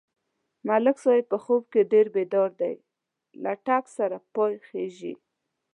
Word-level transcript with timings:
ملک 0.67 0.97
صاحب 1.03 1.25
په 1.31 1.37
خوب 1.43 1.63
کې 1.73 1.81
ډېر 1.91 2.05
بیداره 2.15 2.53
دی، 2.61 2.75
له 3.43 3.51
ټک 3.65 3.83
سره 3.97 4.17
پا 4.33 4.45
څېږي. 4.67 5.13